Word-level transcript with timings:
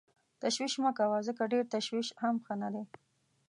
تشویش 0.41 0.73
مه 0.83 0.91
کوه 0.97 1.17
ځکه 1.27 1.43
ډېر 1.51 1.65
تشویش 1.75 2.07
هم 2.21 2.35
ښه 2.45 2.53
نه 2.61 2.69
دی. 2.73 2.83